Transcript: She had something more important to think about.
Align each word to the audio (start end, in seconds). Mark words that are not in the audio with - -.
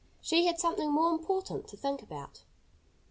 She 0.19 0.47
had 0.47 0.59
something 0.59 0.91
more 0.91 1.11
important 1.11 1.67
to 1.67 1.77
think 1.77 2.01
about. 2.01 2.41